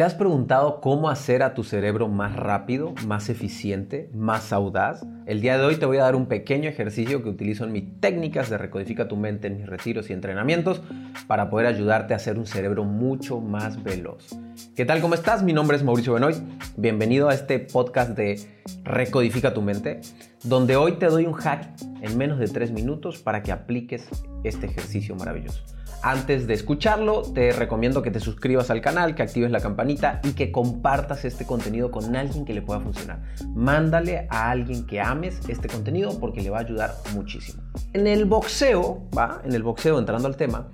¿Te 0.00 0.04
has 0.04 0.14
preguntado 0.14 0.80
cómo 0.80 1.10
hacer 1.10 1.42
a 1.42 1.52
tu 1.52 1.62
cerebro 1.62 2.08
más 2.08 2.34
rápido, 2.34 2.94
más 3.06 3.28
eficiente, 3.28 4.08
más 4.14 4.50
audaz? 4.50 5.04
El 5.26 5.42
día 5.42 5.58
de 5.58 5.66
hoy 5.66 5.76
te 5.76 5.84
voy 5.84 5.98
a 5.98 6.04
dar 6.04 6.16
un 6.16 6.24
pequeño 6.24 6.70
ejercicio 6.70 7.22
que 7.22 7.28
utilizo 7.28 7.64
en 7.64 7.72
mis 7.72 8.00
técnicas 8.00 8.48
de 8.48 8.56
Recodifica 8.56 9.08
tu 9.08 9.18
mente 9.18 9.48
en 9.48 9.58
mis 9.58 9.66
retiros 9.66 10.08
y 10.08 10.14
entrenamientos 10.14 10.80
para 11.26 11.50
poder 11.50 11.66
ayudarte 11.66 12.14
a 12.14 12.16
hacer 12.16 12.38
un 12.38 12.46
cerebro 12.46 12.84
mucho 12.84 13.42
más 13.42 13.82
veloz. 13.82 14.38
¿Qué 14.74 14.86
tal? 14.86 15.02
¿Cómo 15.02 15.12
estás? 15.12 15.42
Mi 15.42 15.52
nombre 15.52 15.76
es 15.76 15.84
Mauricio 15.84 16.14
Benoit. 16.14 16.38
Bienvenido 16.78 17.28
a 17.28 17.34
este 17.34 17.58
podcast 17.58 18.16
de 18.16 18.40
Recodifica 18.84 19.52
tu 19.52 19.60
mente, 19.60 20.00
donde 20.44 20.76
hoy 20.76 20.92
te 20.92 21.08
doy 21.08 21.26
un 21.26 21.34
hack 21.34 21.74
en 22.00 22.16
menos 22.16 22.38
de 22.38 22.48
3 22.48 22.70
minutos 22.70 23.18
para 23.18 23.42
que 23.42 23.52
apliques 23.52 24.08
este 24.44 24.64
ejercicio 24.64 25.14
maravilloso. 25.14 25.62
Antes 26.02 26.46
de 26.46 26.54
escucharlo, 26.54 27.22
te 27.22 27.52
recomiendo 27.52 28.00
que 28.00 28.10
te 28.10 28.20
suscribas 28.20 28.70
al 28.70 28.80
canal, 28.80 29.14
que 29.14 29.22
actives 29.22 29.50
la 29.50 29.60
campanita 29.60 30.20
y 30.24 30.32
que 30.32 30.50
compartas 30.50 31.26
este 31.26 31.44
contenido 31.44 31.90
con 31.90 32.16
alguien 32.16 32.46
que 32.46 32.54
le 32.54 32.62
pueda 32.62 32.80
funcionar. 32.80 33.20
Mándale 33.54 34.26
a 34.30 34.50
alguien 34.50 34.86
que 34.86 35.00
ames 35.00 35.40
este 35.48 35.68
contenido 35.68 36.18
porque 36.18 36.40
le 36.40 36.48
va 36.48 36.58
a 36.58 36.60
ayudar 36.62 36.94
muchísimo. 37.14 37.62
En 37.92 38.06
el 38.06 38.24
boxeo, 38.24 39.08
va, 39.16 39.42
en 39.44 39.52
el 39.52 39.62
boxeo 39.62 39.98
entrando 39.98 40.26
al 40.26 40.36
tema, 40.36 40.68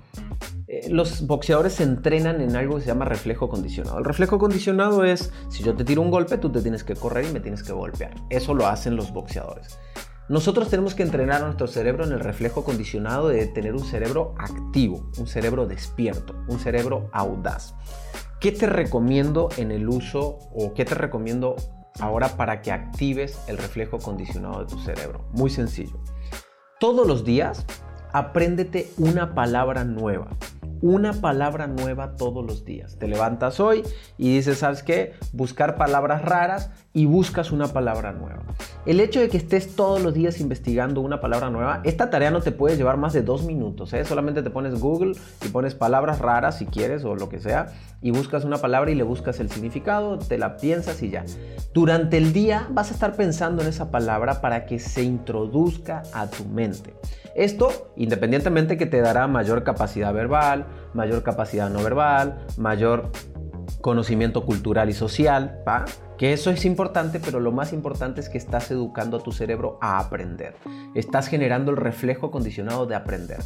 eh, 0.69 0.87
los 0.89 1.27
boxeadores 1.27 1.73
se 1.73 1.83
entrenan 1.83 2.39
en 2.39 2.55
algo 2.55 2.75
que 2.75 2.81
se 2.81 2.87
llama 2.87 3.05
reflejo 3.05 3.49
condicionado. 3.49 3.99
El 3.99 4.05
reflejo 4.05 4.37
condicionado 4.37 5.03
es, 5.03 5.31
si 5.49 5.63
yo 5.63 5.75
te 5.75 5.83
tiro 5.83 6.01
un 6.01 6.11
golpe, 6.11 6.37
tú 6.37 6.49
te 6.51 6.61
tienes 6.61 6.83
que 6.83 6.95
correr 6.95 7.25
y 7.25 7.33
me 7.33 7.39
tienes 7.41 7.63
que 7.63 7.73
golpear. 7.73 8.13
Eso 8.29 8.53
lo 8.53 8.67
hacen 8.67 8.95
los 8.95 9.11
boxeadores. 9.11 9.77
Nosotros 10.29 10.69
tenemos 10.69 10.93
que 10.93 11.03
entrenar 11.03 11.41
a 11.41 11.45
nuestro 11.45 11.67
cerebro 11.67 12.03
en 12.03 12.11
el 12.11 12.19
reflejo 12.19 12.65
condicionado 12.65 13.29
de 13.29 13.47
tener 13.47 13.73
un 13.73 13.85
cerebro 13.85 14.35
activo, 14.37 15.09
un 15.17 15.25
cerebro 15.25 15.65
despierto, 15.65 16.35
un 16.49 16.59
cerebro 16.59 17.09
audaz. 17.13 17.75
¿Qué 18.41 18.51
te 18.51 18.67
recomiendo 18.67 19.47
en 19.55 19.71
el 19.71 19.87
uso 19.87 20.37
o 20.53 20.73
qué 20.73 20.83
te 20.83 20.95
recomiendo 20.95 21.55
ahora 22.01 22.35
para 22.35 22.61
que 22.61 22.73
actives 22.73 23.39
el 23.47 23.57
reflejo 23.57 23.99
condicionado 23.99 24.59
de 24.59 24.65
tu 24.65 24.77
cerebro? 24.79 25.25
Muy 25.31 25.49
sencillo. 25.49 25.97
Todos 26.77 27.07
los 27.07 27.23
días 27.23 27.65
apréndete 28.11 28.91
una 28.97 29.33
palabra 29.33 29.85
nueva 29.85 30.29
una 30.81 31.13
palabra 31.13 31.67
nueva 31.67 32.15
todos 32.15 32.45
los 32.45 32.63
días. 32.65 32.97
Te 32.97 33.07
levantas 33.07 33.59
hoy 33.59 33.83
y 34.17 34.35
dices, 34.35 34.59
¿sabes 34.59 34.83
qué? 34.83 35.13
Buscar 35.33 35.75
palabras 35.75 36.21
raras 36.21 36.71
y 36.93 37.05
buscas 37.05 37.51
una 37.51 37.67
palabra 37.67 38.13
nueva. 38.13 38.36
El 38.87 39.01
hecho 39.01 39.19
de 39.19 39.27
que 39.27 39.35
estés 39.35 39.75
todos 39.75 40.01
los 40.01 40.13
días 40.13 40.39
investigando 40.39 41.01
una 41.01 41.19
palabra 41.19 41.49
nueva, 41.49 41.81
esta 41.83 42.09
tarea 42.09 42.31
no 42.31 42.39
te 42.39 42.53
puede 42.53 42.77
llevar 42.77 42.95
más 42.95 43.11
de 43.11 43.21
dos 43.21 43.43
minutos. 43.43 43.91
¿eh? 43.91 44.05
Solamente 44.05 44.41
te 44.43 44.49
pones 44.49 44.79
Google 44.79 45.11
y 45.45 45.49
pones 45.49 45.75
palabras 45.75 46.19
raras 46.19 46.57
si 46.57 46.67
quieres 46.67 47.03
o 47.03 47.13
lo 47.13 47.27
que 47.27 47.41
sea 47.41 47.67
y 48.01 48.11
buscas 48.11 48.45
una 48.45 48.59
palabra 48.59 48.89
y 48.89 48.95
le 48.95 49.03
buscas 49.03 49.41
el 49.41 49.51
significado, 49.51 50.17
te 50.19 50.37
la 50.37 50.55
piensas 50.55 51.03
y 51.03 51.09
ya. 51.09 51.25
Durante 51.73 52.15
el 52.15 52.31
día 52.31 52.65
vas 52.71 52.89
a 52.89 52.93
estar 52.93 53.13
pensando 53.17 53.61
en 53.61 53.67
esa 53.67 53.91
palabra 53.91 54.39
para 54.39 54.65
que 54.65 54.79
se 54.79 55.03
introduzca 55.03 56.03
a 56.13 56.29
tu 56.29 56.45
mente. 56.45 56.93
Esto, 57.35 57.91
independientemente 57.97 58.77
que 58.77 58.85
te 58.85 59.01
dará 59.01 59.27
mayor 59.27 59.65
capacidad 59.65 60.13
verbal, 60.13 60.65
mayor 60.93 61.23
capacidad 61.23 61.69
no 61.69 61.83
verbal, 61.83 62.37
mayor 62.55 63.11
conocimiento 63.81 64.45
cultural 64.45 64.89
y 64.89 64.93
social, 64.93 65.61
¿va? 65.67 65.83
Que 66.17 66.33
eso 66.33 66.49
es 66.49 66.65
importante, 66.65 67.19
pero 67.19 67.39
lo 67.39 67.51
más 67.51 67.73
importante 67.73 68.21
es 68.21 68.29
que 68.29 68.37
estás 68.37 68.71
educando 68.71 69.17
a 69.17 69.23
tu 69.23 69.31
cerebro 69.31 69.77
a 69.81 69.99
aprender. 69.99 70.55
Estás 70.95 71.27
generando 71.27 71.71
el 71.71 71.77
reflejo 71.77 72.31
condicionado 72.31 72.87
de 72.87 72.95
aprender. 72.95 73.37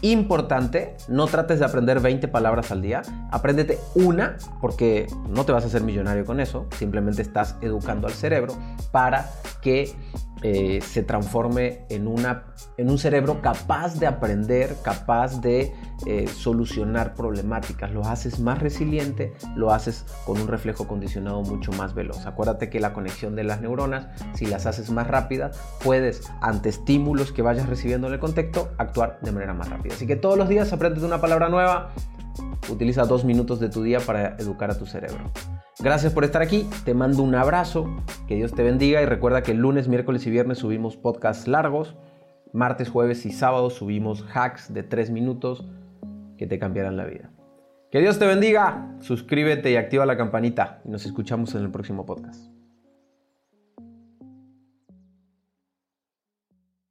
Importante, 0.00 0.96
no 1.06 1.26
trates 1.26 1.60
de 1.60 1.64
aprender 1.64 2.00
20 2.00 2.26
palabras 2.26 2.72
al 2.72 2.82
día, 2.82 3.02
apréndete 3.30 3.78
una, 3.94 4.36
porque 4.60 5.06
no 5.28 5.44
te 5.44 5.52
vas 5.52 5.62
a 5.62 5.68
hacer 5.68 5.82
millonario 5.82 6.24
con 6.24 6.40
eso, 6.40 6.66
simplemente 6.76 7.22
estás 7.22 7.56
educando 7.60 8.08
al 8.08 8.12
cerebro 8.12 8.56
para 8.90 9.30
que 9.62 9.94
eh, 10.42 10.80
se 10.82 11.04
transforme 11.04 11.86
en, 11.88 12.08
una, 12.08 12.46
en 12.76 12.90
un 12.90 12.98
cerebro 12.98 13.40
capaz 13.40 14.00
de 14.00 14.08
aprender, 14.08 14.76
capaz 14.82 15.40
de 15.40 15.72
eh, 16.04 16.26
solucionar 16.26 17.14
problemáticas. 17.14 17.92
Lo 17.92 18.02
haces 18.02 18.40
más 18.40 18.58
resiliente, 18.58 19.32
lo 19.54 19.72
haces 19.72 20.04
con 20.26 20.40
un 20.40 20.48
reflejo 20.48 20.88
condicionado 20.88 21.42
mucho 21.42 21.70
más 21.72 21.94
veloz. 21.94 22.26
Acuérdate 22.26 22.70
que 22.70 22.80
la 22.80 22.92
conexión 22.92 23.36
de 23.36 23.44
las 23.44 23.60
neuronas, 23.60 24.08
si 24.34 24.46
las 24.46 24.66
haces 24.66 24.90
más 24.90 25.06
rápidas, 25.06 25.56
puedes, 25.82 26.28
ante 26.40 26.70
estímulos 26.70 27.30
que 27.30 27.42
vayas 27.42 27.68
recibiendo 27.68 28.08
en 28.08 28.14
el 28.14 28.18
contexto, 28.18 28.72
actuar 28.78 29.20
de 29.22 29.30
manera 29.30 29.54
más 29.54 29.68
rápida. 29.68 29.94
Así 29.94 30.08
que 30.08 30.16
todos 30.16 30.36
los 30.36 30.48
días 30.48 30.72
aprendes 30.72 31.04
una 31.04 31.20
palabra 31.20 31.50
nueva, 31.50 31.92
utiliza 32.70 33.04
dos 33.04 33.24
minutos 33.24 33.60
de 33.60 33.68
tu 33.68 33.82
día 33.82 34.00
para 34.00 34.36
educar 34.36 34.70
a 34.70 34.78
tu 34.78 34.86
cerebro. 34.86 35.30
Gracias 35.80 36.12
por 36.12 36.24
estar 36.24 36.42
aquí, 36.42 36.68
te 36.84 36.94
mando 36.94 37.22
un 37.22 37.34
abrazo, 37.34 37.86
que 38.28 38.36
Dios 38.36 38.52
te 38.52 38.62
bendiga 38.62 39.02
y 39.02 39.06
recuerda 39.06 39.42
que 39.42 39.54
lunes, 39.54 39.88
miércoles 39.88 40.26
y 40.26 40.30
viernes 40.30 40.58
subimos 40.58 40.96
podcasts 40.96 41.48
largos, 41.48 41.96
martes, 42.52 42.88
jueves 42.88 43.26
y 43.26 43.32
sábados 43.32 43.74
subimos 43.74 44.24
hacks 44.32 44.72
de 44.72 44.82
3 44.82 45.10
minutos 45.10 45.66
que 46.36 46.46
te 46.46 46.58
cambiarán 46.58 46.96
la 46.96 47.06
vida. 47.06 47.30
Que 47.90 48.00
Dios 48.00 48.18
te 48.18 48.26
bendiga, 48.26 48.96
suscríbete 49.00 49.70
y 49.70 49.76
activa 49.76 50.06
la 50.06 50.16
campanita 50.16 50.80
y 50.84 50.88
nos 50.88 51.04
escuchamos 51.04 51.54
en 51.54 51.62
el 51.62 51.70
próximo 51.70 52.06
podcast. 52.06 52.61